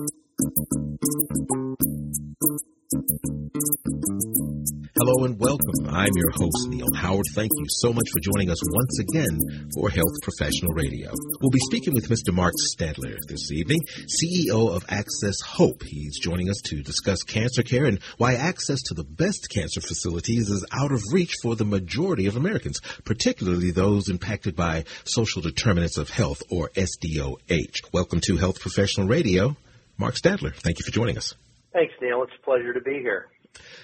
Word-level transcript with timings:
Hello 5.06 5.26
and 5.26 5.38
welcome. 5.38 5.90
I'm 5.90 6.12
your 6.16 6.32
host, 6.32 6.70
Neil 6.70 6.88
Howard. 6.96 7.26
Thank 7.36 7.52
you 7.58 7.66
so 7.68 7.92
much 7.92 8.06
for 8.14 8.22
joining 8.22 8.50
us 8.50 8.60
once 8.72 9.00
again 9.00 9.38
for 9.76 9.90
Health 9.90 10.16
Professional 10.22 10.72
Radio. 10.72 11.12
We'll 11.42 11.52
be 11.52 11.60
speaking 11.60 11.94
with 11.94 12.08
Mr. 12.08 12.34
Mark 12.34 12.54
Stadler 12.72 13.18
this 13.28 13.52
evening, 13.52 13.82
CEO 14.08 14.74
of 14.74 14.86
Access 14.88 15.42
Hope. 15.42 15.84
He's 15.84 16.18
joining 16.22 16.50
us 16.50 16.62
to 16.68 16.82
discuss 16.82 17.22
cancer 17.24 17.64
care 17.64 17.84
and 17.84 18.02
why 18.18 18.36
access 18.36 18.82
to 18.84 18.94
the 18.94 19.04
best 19.04 19.50
cancer 19.50 19.82
facilities 19.82 20.50
is 20.50 20.66
out 20.72 20.94
of 20.94 21.02
reach 21.12 21.34
for 21.42 21.58
the 21.58 21.66
majority 21.66 22.26
of 22.28 22.38
Americans, 22.38 22.80
particularly 23.04 23.72
those 23.72 24.08
impacted 24.08 24.56
by 24.56 24.86
social 25.04 25.42
determinants 25.42 25.98
of 25.98 26.12
health 26.12 26.44
or 26.50 26.70
SDOH. 26.78 27.92
Welcome 27.92 28.22
to 28.22 28.38
Health 28.38 28.62
Professional 28.62 29.06
Radio. 29.06 29.58
Mark 29.98 30.16
Stadler, 30.16 30.56
thank 30.56 30.80
you 30.80 30.86
for 30.86 30.92
joining 30.92 31.18
us. 31.18 31.34
Thanks, 31.74 31.94
Neil. 32.02 32.24
It's 32.24 32.32
a 32.42 32.46
pleasure 32.46 32.72
to 32.72 32.80
be 32.80 33.00
here. 33.02 33.28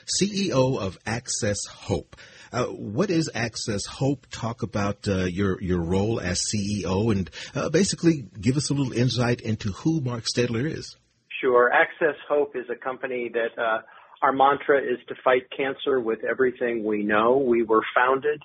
CEO 0.05 0.79
of 0.79 0.97
Access 1.05 1.65
Hope. 1.65 2.15
Uh, 2.51 2.65
what 2.65 3.09
is 3.09 3.29
Access 3.33 3.85
Hope? 3.85 4.25
Talk 4.31 4.63
about 4.63 5.07
uh, 5.07 5.25
your 5.25 5.61
your 5.61 5.81
role 5.81 6.19
as 6.19 6.41
CEO, 6.41 7.11
and 7.11 7.29
uh, 7.53 7.69
basically 7.69 8.25
give 8.39 8.57
us 8.57 8.69
a 8.69 8.73
little 8.73 8.93
insight 8.93 9.41
into 9.41 9.71
who 9.71 10.01
Mark 10.01 10.23
Stadler 10.23 10.65
is. 10.65 10.97
Sure. 11.41 11.71
Access 11.71 12.15
Hope 12.27 12.55
is 12.55 12.65
a 12.69 12.75
company 12.75 13.31
that 13.33 13.61
uh, 13.61 13.81
our 14.21 14.33
mantra 14.33 14.79
is 14.79 14.97
to 15.07 15.15
fight 15.23 15.43
cancer 15.55 15.99
with 15.99 16.19
everything 16.29 16.83
we 16.83 17.03
know. 17.03 17.37
We 17.37 17.63
were 17.63 17.83
founded 17.95 18.41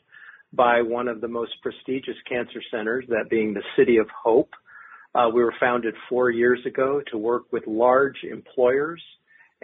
by 0.53 0.83
one 0.83 1.09
of 1.09 1.21
the 1.21 1.29
most 1.29 1.53
prestigious 1.63 2.15
cancer 2.29 2.63
centers, 2.71 3.05
that 3.09 3.29
being 3.29 3.55
the 3.55 3.63
City 3.77 3.97
of 3.97 4.07
Hope. 4.11 4.51
Uh, 5.15 5.29
we 5.33 5.43
were 5.43 5.55
founded 5.59 5.95
four 6.09 6.31
years 6.31 6.61
ago 6.67 7.01
to 7.11 7.19
work 7.19 7.45
with 7.53 7.65
large 7.67 8.19
employers 8.23 9.03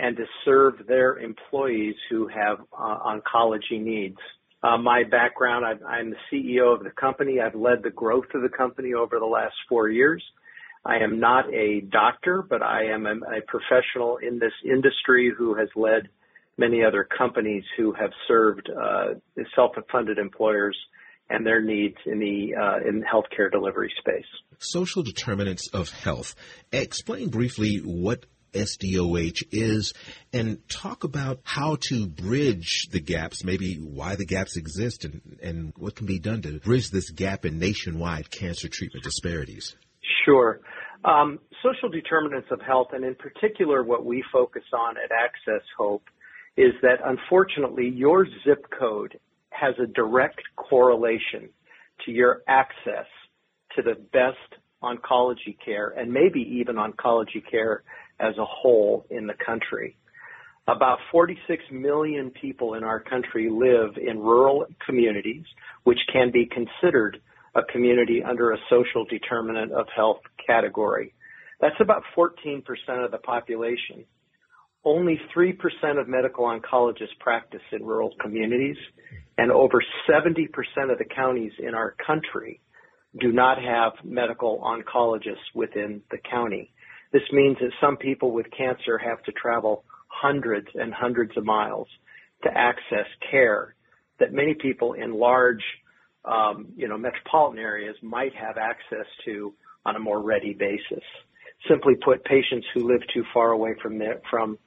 and 0.00 0.16
to 0.16 0.24
serve 0.44 0.86
their 0.88 1.18
employees 1.18 1.94
who 2.08 2.26
have 2.28 2.58
uh, 2.72 2.98
oncology 3.00 3.80
needs. 3.80 4.16
Uh, 4.62 4.78
my 4.78 5.02
background, 5.10 5.64
i 5.64 5.98
am 5.98 6.10
the 6.10 6.16
CEO 6.32 6.74
of 6.74 6.84
the 6.84 6.90
company. 6.90 7.38
I've 7.40 7.54
led 7.54 7.82
the 7.82 7.90
growth 7.90 8.26
of 8.34 8.42
the 8.42 8.48
company 8.48 8.94
over 8.94 9.18
the 9.18 9.26
last 9.26 9.54
four 9.68 9.88
years. 9.88 10.22
I 10.84 10.96
am 10.96 11.20
not 11.20 11.52
a 11.52 11.82
doctor, 11.92 12.42
but 12.42 12.62
I 12.62 12.84
am 12.84 13.06
a, 13.06 13.12
a 13.12 13.40
professional 13.46 14.16
in 14.16 14.38
this 14.38 14.52
industry 14.64 15.32
who 15.36 15.54
has 15.54 15.68
led 15.76 16.08
many 16.56 16.82
other 16.82 17.06
companies 17.16 17.64
who 17.76 17.92
have 17.92 18.10
served 18.26 18.70
uh, 18.70 19.14
self-funded 19.54 20.18
employers 20.18 20.76
and 21.28 21.46
their 21.46 21.62
needs 21.62 21.96
in 22.06 22.18
the 22.18 22.54
uh, 22.54 22.88
in 22.88 23.02
healthcare 23.02 23.50
delivery 23.50 23.92
space. 23.98 24.26
Social 24.58 25.02
determinants 25.02 25.68
of 25.72 25.90
health. 25.90 26.34
Explain 26.72 27.28
briefly 27.28 27.80
what 27.84 28.26
SDOH 28.52 29.44
is 29.52 29.92
and 30.32 30.58
talk 30.68 31.04
about 31.04 31.40
how 31.44 31.76
to 31.88 32.06
bridge 32.06 32.88
the 32.90 33.00
gaps, 33.00 33.44
maybe 33.44 33.76
why 33.76 34.16
the 34.16 34.26
gaps 34.26 34.56
exist 34.56 35.04
and, 35.04 35.38
and 35.42 35.72
what 35.76 35.96
can 35.96 36.06
be 36.06 36.18
done 36.18 36.42
to 36.42 36.58
bridge 36.60 36.90
this 36.90 37.10
gap 37.10 37.44
in 37.44 37.58
nationwide 37.58 38.30
cancer 38.30 38.68
treatment 38.68 39.04
disparities. 39.04 39.76
Sure. 40.24 40.60
Um, 41.04 41.38
social 41.62 41.88
determinants 41.88 42.48
of 42.50 42.60
health, 42.60 42.88
and 42.92 43.04
in 43.04 43.14
particular 43.14 43.82
what 43.82 44.04
we 44.04 44.22
focus 44.32 44.64
on 44.72 44.96
at 44.96 45.10
Access 45.10 45.66
Hope, 45.78 46.04
is 46.56 46.72
that 46.82 46.98
unfortunately 47.04 47.88
your 47.88 48.26
zip 48.44 48.66
code 48.78 49.18
has 49.50 49.74
a 49.82 49.86
direct 49.86 50.40
correlation 50.56 51.48
to 52.04 52.12
your 52.12 52.42
access 52.48 53.06
to 53.76 53.82
the 53.82 53.94
best 54.12 54.59
oncology 54.82 55.56
care 55.64 55.88
and 55.88 56.12
maybe 56.12 56.40
even 56.40 56.76
oncology 56.76 57.42
care 57.50 57.82
as 58.18 58.36
a 58.38 58.44
whole 58.44 59.06
in 59.10 59.26
the 59.26 59.34
country. 59.44 59.96
About 60.68 60.98
46 61.10 61.64
million 61.72 62.30
people 62.30 62.74
in 62.74 62.84
our 62.84 63.00
country 63.00 63.48
live 63.50 63.96
in 63.96 64.18
rural 64.18 64.66
communities, 64.86 65.44
which 65.84 65.98
can 66.12 66.30
be 66.30 66.46
considered 66.46 67.20
a 67.54 67.62
community 67.72 68.22
under 68.22 68.52
a 68.52 68.58
social 68.68 69.04
determinant 69.06 69.72
of 69.72 69.86
health 69.94 70.20
category. 70.46 71.12
That's 71.60 71.80
about 71.80 72.02
14% 72.16 72.62
of 73.04 73.10
the 73.10 73.18
population. 73.18 74.04
Only 74.84 75.20
3% 75.36 75.54
of 76.00 76.08
medical 76.08 76.44
oncologists 76.44 77.18
practice 77.18 77.60
in 77.72 77.84
rural 77.84 78.12
communities, 78.20 78.76
and 79.36 79.50
over 79.50 79.82
70% 80.08 80.46
of 80.90 80.98
the 80.98 81.04
counties 81.04 81.52
in 81.58 81.74
our 81.74 81.96
country 82.06 82.60
do 83.18 83.32
not 83.32 83.58
have 83.62 83.92
medical 84.04 84.58
oncologists 84.60 85.48
within 85.54 86.02
the 86.10 86.18
county. 86.18 86.72
This 87.12 87.22
means 87.32 87.56
that 87.60 87.72
some 87.80 87.96
people 87.96 88.30
with 88.30 88.46
cancer 88.56 88.98
have 88.98 89.22
to 89.24 89.32
travel 89.32 89.84
hundreds 90.06 90.68
and 90.74 90.92
hundreds 90.92 91.36
of 91.36 91.44
miles 91.44 91.88
to 92.44 92.50
access 92.56 93.06
care 93.30 93.74
that 94.18 94.32
many 94.32 94.54
people 94.54 94.92
in 94.92 95.12
large, 95.14 95.62
um, 96.24 96.68
you 96.76 96.86
know, 96.86 96.96
metropolitan 96.98 97.58
areas 97.58 97.96
might 98.02 98.34
have 98.34 98.56
access 98.58 99.06
to 99.24 99.52
on 99.84 99.96
a 99.96 99.98
more 99.98 100.22
ready 100.22 100.52
basis. 100.52 101.04
Simply 101.68 101.94
put, 101.96 102.24
patients 102.24 102.66
who 102.74 102.86
live 102.86 103.00
too 103.12 103.24
far 103.34 103.50
away 103.50 103.74
from 103.82 103.98
their, 103.98 104.20
from 104.30 104.58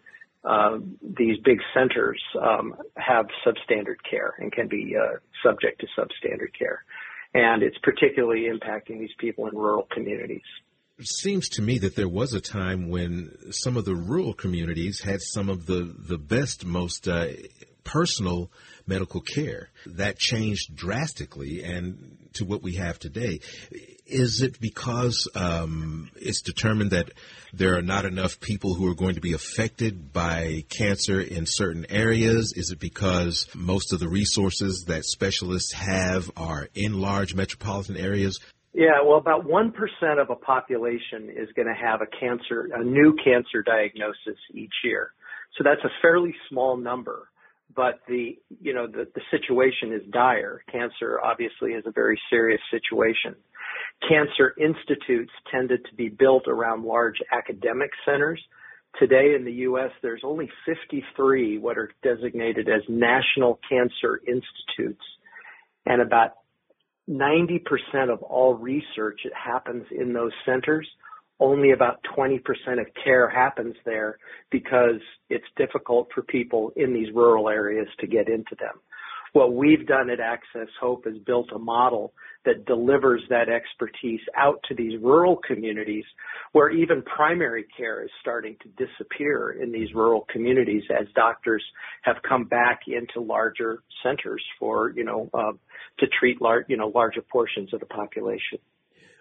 uh, 0.43 0.79
these 1.17 1.37
big 1.45 1.59
centers 1.73 2.21
um, 2.41 2.75
have 2.97 3.27
substandard 3.45 3.97
care 4.09 4.33
and 4.39 4.51
can 4.51 4.67
be 4.67 4.95
uh, 4.99 5.17
subject 5.43 5.81
to 5.81 5.87
substandard 5.97 6.53
care, 6.57 6.83
and 7.33 7.63
it's 7.63 7.77
particularly 7.83 8.47
impacting 8.49 8.99
these 8.99 9.13
people 9.19 9.47
in 9.47 9.55
rural 9.55 9.87
communities 9.91 10.41
it 10.99 11.07
seems 11.07 11.49
to 11.49 11.61
me 11.61 11.79
that 11.79 11.95
there 11.95 12.07
was 12.07 12.33
a 12.33 12.41
time 12.41 12.89
when 12.89 13.51
some 13.51 13.77
of 13.77 13.85
the 13.85 13.95
rural 13.95 14.33
communities 14.33 15.01
had 15.01 15.21
some 15.21 15.49
of 15.49 15.65
the, 15.65 15.93
the 15.97 16.19
best, 16.19 16.65
most 16.65 17.07
uh, 17.07 17.27
personal 17.83 18.51
medical 18.85 19.21
care. 19.21 19.69
That 19.85 20.19
changed 20.19 20.75
drastically 20.75 21.63
and 21.63 22.29
to 22.33 22.45
what 22.45 22.61
we 22.61 22.75
have 22.75 22.99
today. 22.99 23.39
Is 24.05 24.41
it 24.41 24.59
because 24.59 25.29
um, 25.35 26.09
it's 26.15 26.41
determined 26.41 26.91
that 26.91 27.11
there 27.53 27.77
are 27.77 27.81
not 27.81 28.05
enough 28.05 28.39
people 28.39 28.73
who 28.73 28.87
are 28.87 28.95
going 28.95 29.15
to 29.15 29.21
be 29.21 29.33
affected 29.33 30.11
by 30.11 30.65
cancer 30.69 31.21
in 31.21 31.45
certain 31.45 31.85
areas? 31.89 32.53
Is 32.55 32.71
it 32.71 32.79
because 32.79 33.47
most 33.55 33.93
of 33.93 33.99
the 33.99 34.09
resources 34.09 34.85
that 34.87 35.05
specialists 35.05 35.73
have 35.73 36.29
are 36.35 36.67
in 36.75 36.99
large 36.99 37.33
metropolitan 37.33 37.95
areas? 37.95 38.39
Yeah, 38.73 39.03
well, 39.05 39.19
about 39.19 39.45
1% 39.45 39.71
of 40.19 40.29
a 40.31 40.35
population 40.35 41.29
is 41.29 41.47
going 41.55 41.67
to 41.67 41.75
have 41.75 42.01
a 42.01 42.07
cancer, 42.07 42.69
a 42.73 42.83
new 42.83 43.15
cancer 43.23 43.61
diagnosis 43.63 44.39
each 44.53 44.73
year. 44.83 45.11
So 45.57 45.63
that's 45.63 45.83
a 45.83 45.91
fairly 46.01 46.33
small 46.49 46.75
number, 46.75 47.29
but 47.75 47.99
the, 48.07 48.37
you 48.61 48.73
know, 48.73 48.87
the, 48.87 49.07
the 49.15 49.21
situation 49.31 49.93
is 49.93 50.01
dire. 50.11 50.63
Cancer 50.71 51.19
obviously 51.23 51.71
is 51.71 51.83
a 51.85 51.91
very 51.91 52.19
serious 52.29 52.61
situation. 52.71 53.35
Cancer 54.07 54.53
institutes 54.59 55.31
tended 55.51 55.85
to 55.89 55.95
be 55.95 56.09
built 56.09 56.47
around 56.47 56.83
large 56.83 57.17
academic 57.31 57.89
centers. 58.05 58.41
Today 58.99 59.33
in 59.35 59.45
the 59.45 59.51
U.S., 59.51 59.91
there's 60.01 60.21
only 60.23 60.49
53 60.65 61.57
what 61.57 61.77
are 61.77 61.91
designated 62.03 62.69
as 62.69 62.81
national 62.87 63.59
cancer 63.67 64.21
institutes 64.27 65.03
and 65.85 66.01
about 66.01 66.33
90% 67.09 67.61
of 68.11 68.21
all 68.23 68.55
research 68.55 69.21
happens 69.33 69.85
in 69.91 70.13
those 70.13 70.31
centers. 70.45 70.87
Only 71.39 71.71
about 71.71 71.99
20% 72.15 72.39
of 72.79 72.87
care 73.03 73.29
happens 73.29 73.75
there 73.85 74.17
because 74.49 75.01
it's 75.29 75.45
difficult 75.57 76.09
for 76.13 76.21
people 76.21 76.71
in 76.75 76.93
these 76.93 77.13
rural 77.13 77.49
areas 77.49 77.87
to 77.99 78.07
get 78.07 78.29
into 78.29 78.55
them. 78.59 78.79
What 79.33 79.55
we've 79.55 79.87
done 79.87 80.11
at 80.11 80.19
Access 80.19 80.67
Hope 80.79 81.07
is 81.07 81.17
built 81.25 81.49
a 81.53 81.57
model 81.57 82.13
that 82.45 82.65
delivers 82.65 83.23
that 83.29 83.49
expertise 83.49 84.19
out 84.37 84.59
to 84.67 84.75
these 84.75 84.99
rural 85.01 85.37
communities 85.47 86.03
where 86.51 86.69
even 86.69 87.01
primary 87.01 87.65
care 87.75 88.03
is 88.03 88.11
starting 88.21 88.55
to 88.61 88.85
disappear 88.85 89.57
in 89.59 89.71
these 89.71 89.93
rural 89.95 90.27
communities 90.31 90.83
as 90.91 91.07
doctors 91.15 91.63
have 92.03 92.17
come 92.27 92.43
back 92.43 92.81
into 92.85 93.25
larger 93.25 93.81
centers 94.03 94.43
for, 94.59 94.93
you 94.95 95.03
know, 95.03 95.29
uh, 95.33 95.53
to 95.97 96.05
treat 96.19 96.39
large, 96.39 96.65
you 96.67 96.77
know, 96.77 96.91
larger 96.93 97.21
portions 97.21 97.73
of 97.73 97.79
the 97.79 97.87
population. 97.87 98.59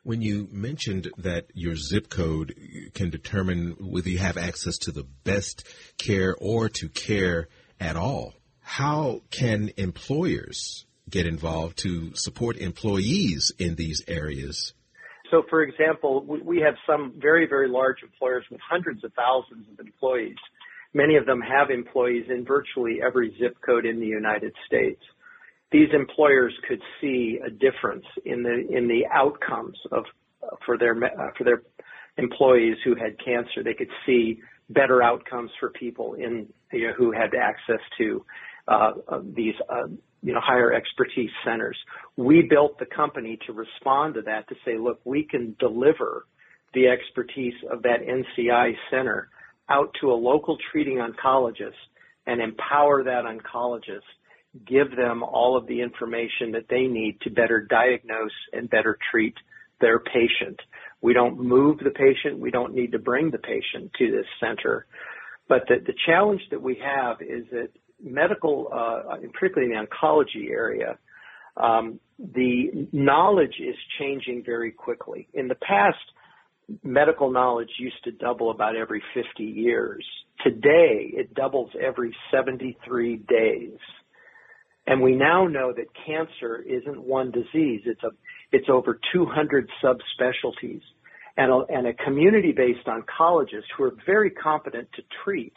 When 0.05 0.21
you 0.21 0.49
mentioned 0.51 1.13
that 1.19 1.47
your 1.55 1.77
zip 1.77 2.09
code 2.09 2.57
can 2.93 3.11
determine 3.11 3.77
whether 3.79 4.09
you 4.09 4.19
have 4.19 4.37
access 4.37 4.79
to 4.79 4.91
the 4.91 5.07
best 5.23 5.65
care 5.97 6.35
or 6.37 6.69
to 6.71 6.89
care 6.89 7.47
at 7.79 7.95
all, 7.95 8.35
how 8.63 9.23
can 9.31 9.71
employers 9.77 10.87
get 11.09 11.27
involved 11.27 11.79
to 11.79 12.17
support 12.17 12.57
employees 12.57 13.53
in 13.61 13.77
these 13.77 14.03
areas? 14.09 14.73
So, 15.31 15.45
for 15.49 15.63
example, 15.63 16.25
we 16.27 16.61
have 16.61 16.75
some 16.85 17.15
very, 17.17 17.47
very 17.47 17.69
large 17.69 18.03
employers 18.03 18.45
with 18.51 18.61
hundreds 18.61 19.05
of 19.05 19.13
thousands 19.15 19.69
of 19.73 19.79
employees. 19.79 20.37
Many 20.95 21.17
of 21.17 21.27
them 21.27 21.41
have 21.41 21.71
employees 21.71 22.27
in 22.29 22.45
virtually 22.45 22.99
every 23.07 23.37
zip 23.39 23.57
code 23.65 23.87
in 23.87 24.01
the 24.01 24.07
United 24.07 24.53
States. 24.67 25.01
These 25.73 25.89
employers 25.95 26.53
could 26.69 26.83
see 27.01 27.41
a 27.45 27.51
difference 27.51 28.05
in 28.25 28.43
the 28.43 28.67
in 28.71 28.89
the 28.89 29.07
outcomes 29.13 29.79
of 29.91 30.05
for 30.67 30.77
their 30.77 30.95
for 31.37 31.45
their 31.45 31.63
employees 32.19 32.77
who 32.85 32.95
had 32.95 33.17
cancer. 33.25 33.63
They 33.63 33.75
could 33.75 33.91
see 34.07 34.41
better 34.71 35.03
outcomes 35.03 35.51
for 35.59 35.71
people 35.71 36.15
in 36.15 36.47
you 36.73 36.89
know, 36.89 36.95
who 36.95 37.13
had 37.13 37.35
access 37.35 37.81
to 37.99 38.25
uh, 38.69 38.93
these 39.35 39.55
uh, 39.69 39.89
you 40.23 40.33
know 40.33 40.41
higher 40.41 40.73
expertise 40.73 41.31
centers. 41.45 41.77
We 42.17 42.43
built 42.43 42.79
the 42.79 42.87
company 42.87 43.39
to 43.47 43.53
respond 43.53 44.15
to 44.15 44.23
that 44.23 44.49
to 44.49 44.55
say, 44.65 44.79
look, 44.79 45.01
we 45.05 45.25
can 45.25 45.57
deliver 45.59 46.27
the 46.75 46.89
expertise 46.89 47.55
of 47.71 47.83
that 47.83 47.99
NCI 48.01 48.75
center 48.91 49.29
out 49.69 49.95
to 50.01 50.11
a 50.11 50.15
local 50.15 50.57
treating 50.71 50.99
oncologist 50.99 51.73
and 52.27 52.41
empower 52.41 53.03
that 53.05 53.25
oncologist, 53.25 54.01
give 54.67 54.95
them 54.97 55.23
all 55.23 55.57
of 55.57 55.67
the 55.67 55.81
information 55.81 56.53
that 56.53 56.69
they 56.69 56.83
need 56.83 57.21
to 57.23 57.31
better 57.31 57.61
diagnose 57.61 58.31
and 58.53 58.69
better 58.69 58.99
treat 59.11 59.35
their 59.81 59.99
patient. 59.99 60.61
We 61.01 61.15
don't 61.15 61.39
move 61.39 61.79
the 61.79 61.91
patient. 61.91 62.39
We 62.39 62.51
don't 62.51 62.75
need 62.75 62.93
to 62.93 62.99
bring 62.99 63.31
the 63.31 63.39
patient 63.39 63.93
to 63.99 64.11
this 64.11 64.27
center. 64.41 64.87
But 65.49 65.65
the, 65.69 65.77
the 65.85 65.95
challenge 66.07 66.43
that 66.51 66.63
we 66.63 66.81
have 66.85 67.21
is 67.21 67.45
that 67.51 67.71
medical, 68.03 68.69
uh, 68.73 69.17
particularly 69.33 69.73
in 69.73 69.79
the 69.79 69.87
oncology 69.87 70.51
area, 70.51 70.99
um, 71.57 71.99
the 72.19 72.89
knowledge 72.93 73.57
is 73.61 73.75
changing 73.99 74.45
very 74.45 74.71
quickly. 74.71 75.29
In 75.35 75.49
the 75.49 75.57
past, 75.57 75.99
medical 76.83 77.31
knowledge 77.31 77.71
used 77.79 78.03
to 78.05 78.13
double 78.13 78.51
about 78.51 78.77
every 78.77 79.03
50 79.15 79.43
years. 79.43 80.07
Today, 80.45 81.13
it 81.15 81.35
doubles 81.35 81.71
every 81.81 82.15
73 82.31 83.17
days. 83.17 83.79
And 84.87 85.01
we 85.01 85.15
now 85.15 85.47
know 85.47 85.73
that 85.73 85.87
cancer 86.07 86.63
isn't 86.63 87.03
one 87.03 87.31
disease. 87.31 87.83
It's 87.85 88.03
a, 88.03 88.11
it's 88.51 88.69
over 88.69 88.99
200 89.13 89.71
subspecialties. 89.83 90.83
And 91.37 91.51
a, 91.51 91.61
and 91.71 91.87
a 91.87 91.95
community-based 91.95 92.87
oncologist 92.87 93.65
who 93.77 93.85
are 93.85 93.95
very 94.05 94.31
competent 94.31 94.89
to 94.97 95.03
treat 95.25 95.55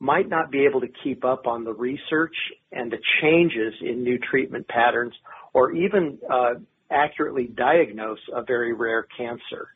might 0.00 0.28
not 0.28 0.50
be 0.50 0.64
able 0.64 0.80
to 0.80 0.88
keep 1.02 1.24
up 1.24 1.46
on 1.46 1.64
the 1.64 1.72
research 1.72 2.34
and 2.72 2.90
the 2.90 2.98
changes 3.20 3.74
in 3.82 4.02
new 4.02 4.18
treatment 4.18 4.66
patterns 4.68 5.12
or 5.52 5.72
even 5.72 6.18
uh, 6.30 6.54
accurately 6.90 7.48
diagnose 7.48 8.20
a 8.32 8.42
very 8.42 8.72
rare 8.72 9.06
cancer. 9.16 9.68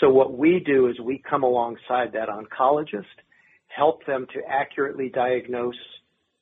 So 0.00 0.10
what 0.10 0.36
we 0.36 0.62
do 0.64 0.88
is 0.88 1.00
we 1.00 1.22
come 1.28 1.42
alongside 1.42 2.12
that 2.12 2.28
oncologist, 2.28 3.04
help 3.68 4.04
them 4.06 4.26
to 4.34 4.40
accurately 4.48 5.08
diagnose 5.08 5.76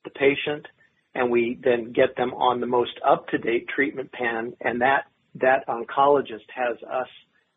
the 0.05 0.11
patient, 0.11 0.67
and 1.15 1.31
we 1.31 1.59
then 1.63 1.93
get 1.93 2.17
them 2.17 2.33
on 2.35 2.61
the 2.61 2.67
most 2.67 2.93
up-to-date 3.07 3.69
treatment 3.69 4.13
plan, 4.13 4.55
and 4.61 4.81
that, 4.81 5.05
that 5.35 5.67
oncologist 5.69 6.49
has 6.55 6.77
us 6.83 7.09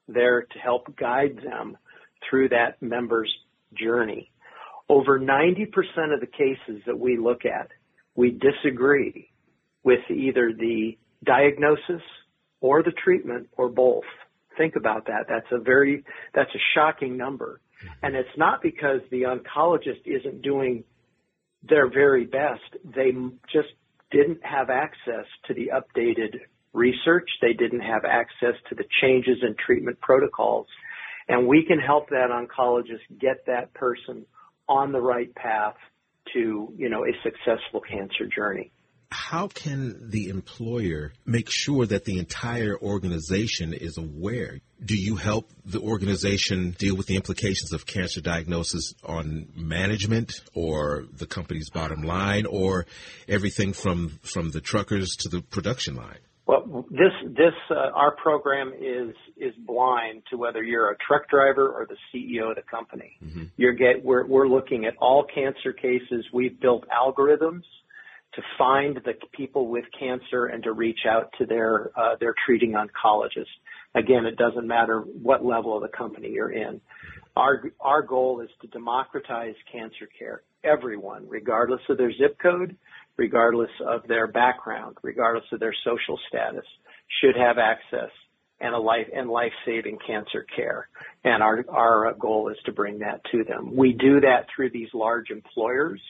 there 0.07 0.43
to 0.43 0.59
help 0.59 0.95
guide 0.97 1.39
them 1.43 1.77
through 2.29 2.49
that 2.49 2.81
member's 2.81 3.31
journey. 3.73 4.31
Over 4.89 5.19
90% 5.19 5.67
of 6.13 6.19
the 6.19 6.27
cases 6.27 6.81
that 6.85 6.99
we 6.99 7.17
look 7.17 7.45
at, 7.45 7.69
we 8.15 8.31
disagree 8.31 9.29
with 9.83 9.99
either 10.09 10.51
the 10.53 10.97
diagnosis 11.23 12.01
or 12.61 12.83
the 12.83 12.91
treatment 12.91 13.49
or 13.57 13.69
both. 13.69 14.03
Think 14.57 14.75
about 14.75 15.07
that. 15.07 15.25
That's 15.27 15.47
a 15.51 15.59
very, 15.59 16.03
that's 16.33 16.53
a 16.53 16.59
shocking 16.75 17.17
number. 17.17 17.59
Mm-hmm. 17.83 18.05
And 18.05 18.15
it's 18.15 18.37
not 18.37 18.61
because 18.61 19.01
the 19.09 19.23
oncologist 19.23 20.05
isn't 20.05 20.41
doing 20.41 20.83
their 21.67 21.89
very 21.89 22.25
best. 22.25 22.61
They 22.83 23.11
just 23.51 23.69
didn't 24.11 24.43
have 24.43 24.69
access 24.69 25.25
to 25.47 25.53
the 25.53 25.71
updated 25.73 26.39
research. 26.73 27.29
They 27.41 27.53
didn't 27.53 27.81
have 27.81 28.05
access 28.05 28.55
to 28.69 28.75
the 28.75 28.85
changes 29.01 29.37
in 29.41 29.55
treatment 29.65 29.99
protocols. 30.01 30.67
And 31.27 31.47
we 31.47 31.65
can 31.65 31.79
help 31.79 32.09
that 32.09 32.29
oncologist 32.31 33.19
get 33.19 33.45
that 33.47 33.73
person 33.73 34.25
on 34.67 34.91
the 34.91 34.99
right 34.99 35.33
path 35.35 35.75
to, 36.33 36.73
you 36.77 36.89
know, 36.89 37.05
a 37.05 37.11
successful 37.23 37.81
cancer 37.81 38.27
journey 38.27 38.71
how 39.13 39.47
can 39.47 40.09
the 40.09 40.29
employer 40.29 41.13
make 41.25 41.49
sure 41.49 41.85
that 41.85 42.05
the 42.05 42.17
entire 42.17 42.77
organization 42.77 43.73
is 43.73 43.97
aware? 43.97 44.59
Do 44.83 44.97
you 44.97 45.15
help 45.15 45.49
the 45.65 45.79
organization 45.79 46.71
deal 46.71 46.97
with 46.97 47.07
the 47.07 47.15
implications 47.15 47.71
of 47.71 47.85
cancer 47.85 48.21
diagnosis 48.21 48.93
on 49.05 49.47
management 49.55 50.41
or 50.53 51.05
the 51.13 51.27
company's 51.27 51.69
bottom 51.69 52.01
line 52.01 52.45
or 52.45 52.85
everything 53.29 53.71
from, 53.73 54.19
from 54.23 54.51
the 54.51 54.59
truckers 54.59 55.15
to 55.17 55.29
the 55.29 55.41
production 55.41 55.95
line? 55.95 56.19
Well, 56.45 56.85
this 56.91 57.13
this 57.23 57.53
uh, 57.71 57.91
our 57.95 58.15
program 58.17 58.73
is 58.77 59.15
is 59.37 59.53
blind 59.65 60.23
to 60.29 60.35
whether 60.35 60.61
you're 60.61 60.91
a 60.91 60.97
truck 61.07 61.29
driver 61.29 61.69
or 61.69 61.87
the 61.87 61.95
CEO 62.13 62.49
of 62.49 62.57
the 62.57 62.63
company. 62.63 63.17
Mm-hmm. 63.23 63.43
You're 63.55 63.71
get 63.71 64.03
we're 64.03 64.25
we're 64.25 64.49
looking 64.49 64.83
at 64.83 64.93
all 64.99 65.25
cancer 65.33 65.71
cases. 65.71 66.25
We've 66.33 66.59
built 66.59 66.83
algorithms 66.89 67.63
to 68.35 68.41
find 68.57 68.99
the 69.05 69.13
people 69.31 69.67
with 69.67 69.85
cancer 69.97 70.45
and 70.45 70.63
to 70.63 70.71
reach 70.71 71.01
out 71.07 71.31
to 71.37 71.45
their 71.45 71.91
uh, 71.97 72.15
their 72.19 72.33
treating 72.45 72.73
oncologist. 72.73 73.45
Again, 73.95 74.25
it 74.25 74.37
doesn't 74.37 74.67
matter 74.67 74.99
what 74.99 75.45
level 75.45 75.75
of 75.75 75.83
the 75.83 75.95
company 75.95 76.31
you're 76.31 76.51
in. 76.51 76.81
Our 77.35 77.63
our 77.79 78.01
goal 78.01 78.41
is 78.41 78.49
to 78.61 78.67
democratize 78.67 79.55
cancer 79.71 80.07
care. 80.17 80.41
Everyone, 80.63 81.27
regardless 81.27 81.81
of 81.89 81.97
their 81.97 82.11
zip 82.11 82.37
code, 82.41 82.75
regardless 83.17 83.71
of 83.85 84.07
their 84.07 84.27
background, 84.27 84.97
regardless 85.03 85.45
of 85.51 85.59
their 85.59 85.75
social 85.83 86.17
status, 86.27 86.65
should 87.21 87.35
have 87.35 87.57
access 87.57 88.09
and 88.59 88.73
a 88.73 88.79
life 88.79 89.07
and 89.13 89.29
life-saving 89.29 89.97
cancer 90.07 90.45
care. 90.55 90.87
And 91.23 91.43
our 91.43 91.65
our 91.69 92.13
goal 92.13 92.49
is 92.49 92.57
to 92.65 92.71
bring 92.71 92.99
that 92.99 93.21
to 93.31 93.43
them. 93.43 93.75
We 93.75 93.93
do 93.93 94.21
that 94.21 94.47
through 94.55 94.71
these 94.71 94.89
large 94.93 95.29
employers 95.29 96.01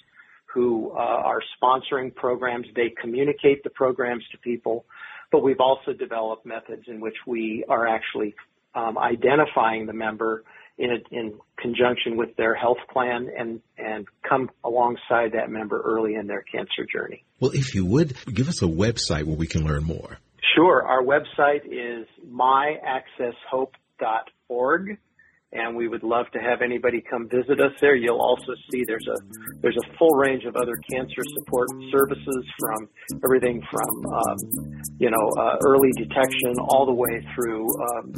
who 0.54 0.92
uh, 0.92 0.96
are 0.96 1.42
sponsoring 1.62 2.14
programs. 2.14 2.68
They 2.76 2.94
communicate 3.02 3.64
the 3.64 3.70
programs 3.70 4.24
to 4.32 4.38
people, 4.38 4.86
but 5.32 5.44
we've 5.44 5.60
also 5.60 5.94
developed 5.94 6.46
methods 6.46 6.84
in 6.88 7.00
which 7.00 7.16
we 7.26 7.66
are 7.68 7.88
actually 7.88 8.36
um, 8.76 8.98
identifying 8.98 9.88
the 9.88 9.94
member 9.94 10.44
in, 10.78 10.92
a, 10.92 10.98
in 11.12 11.34
conjunction 11.58 12.18
with 12.18 12.36
their 12.36 12.54
health 12.56 12.80
plan 12.92 13.30
and, 13.38 13.62
and 13.78 14.08
come 14.28 14.50
alongside 14.64 15.34
that 15.34 15.50
member 15.50 15.82
early 15.82 16.16
in 16.16 16.28
their 16.28 16.44
cancer 16.44 16.86
journey. 16.92 17.24
Well, 17.40 17.52
if 17.54 17.76
you 17.76 17.86
would, 17.86 18.16
give 18.32 18.50
us 18.50 18.62
a 18.62 18.68
website 18.68 19.24
where 19.24 19.36
we 19.36 19.48
can 19.48 19.64
learn 19.64 19.84
more. 19.84 20.20
Sure. 20.56 20.84
Our 20.84 21.04
website 21.04 21.66
is 21.66 22.08
myaccesshope.org 22.28 24.98
and 25.54 25.76
we 25.76 25.88
would 25.88 26.04
love 26.04 26.26
to 26.34 26.40
have 26.40 26.62
anybody 26.62 27.02
come 27.10 27.28
visit 27.30 27.60
us 27.62 27.72
there. 27.80 27.96
You'll 27.96 28.22
also 28.22 28.54
see 28.72 28.84
there's 28.86 29.08
a 29.08 29.18
there's 29.62 29.78
a 29.78 29.98
full 29.98 30.16
range 30.18 30.44
of 30.46 30.56
other 30.56 30.76
cancer 30.90 31.22
support 31.40 31.70
services 31.92 32.44
from 32.60 32.90
everything 33.24 33.62
from 33.72 34.14
um, 34.14 34.38
you 34.98 35.10
know 35.10 35.30
uh, 35.38 35.58
early 35.66 35.92
detection 35.98 36.56
all 36.68 36.86
the 36.86 36.94
way 36.94 37.26
through 37.36 37.68
um, 37.82 38.14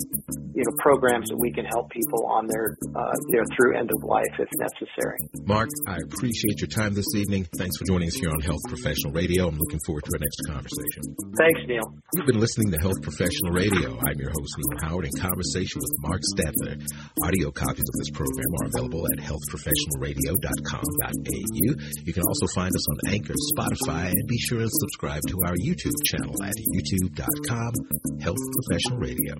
you 0.56 0.64
know 0.64 0.72
programs 0.80 1.28
that 1.28 1.36
we 1.38 1.52
can 1.52 1.66
help 1.66 1.90
people 1.92 2.26
on 2.26 2.48
their 2.48 2.78
uh, 2.96 3.14
you 3.28 3.38
know 3.38 3.44
through 3.56 3.78
end 3.78 3.92
of 3.92 4.02
life 4.08 4.32
if 4.40 4.48
necessary. 4.56 5.20
Mark, 5.44 5.68
I 5.86 6.00
appreciate 6.08 6.64
your 6.64 6.72
time 6.72 6.96
this 6.96 7.14
evening. 7.16 7.44
Thanks 7.60 7.76
for 7.78 7.84
joining 7.86 8.08
us 8.08 8.16
here 8.16 8.32
on 8.32 8.40
Health 8.40 8.64
Professional 8.72 9.12
Radio. 9.12 9.52
I'm 9.52 9.60
looking 9.60 9.84
forward 9.86 10.08
to 10.08 10.16
our 10.16 10.24
next 10.24 10.40
conversation. 10.48 11.04
Thanks, 11.36 11.60
Neil. 11.68 11.84
You've 12.16 12.26
been 12.26 12.40
listening 12.40 12.72
to 12.72 12.80
Health 12.80 12.96
Professional 13.04 13.52
Radio. 13.52 14.00
I'm 14.00 14.16
your 14.16 14.32
host 14.32 14.56
Neil 14.56 14.80
Howard 14.88 15.04
in 15.06 15.12
conversation 15.20 15.84
with 15.84 15.92
Mark 16.08 16.24
Stadler. 16.34 16.80
Audio 17.28 17.52
copies 17.52 17.84
of 17.84 17.96
this 18.00 18.16
program 18.16 18.48
are 18.64 18.72
available 18.72 19.04
at 19.12 19.20
healthprofessionalradio.com.au. 19.20 21.68
You 22.08 22.14
can 22.16 22.24
also 22.24 22.48
find 22.56 22.72
us 22.72 22.88
on 22.88 23.12
Anchor, 23.12 23.36
Spotify, 23.52 24.08
and 24.08 24.24
be 24.28 24.40
sure 24.40 24.60
to 24.60 24.70
subscribe 24.72 25.22
to 25.28 25.36
our 25.46 25.56
YouTube 25.60 26.00
channel 26.08 26.42
at 26.44 26.54
youtube.com 26.56 27.74
Health 28.24 28.40
Professional 28.56 29.00
Radio. 29.00 29.36